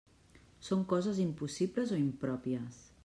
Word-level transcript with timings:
Són 0.69 0.81
coses 0.93 1.19
impossibles, 1.25 1.93
o 1.99 2.01
impròpies. 2.07 2.83